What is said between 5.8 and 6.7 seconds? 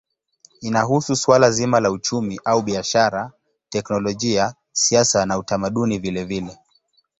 vilevile.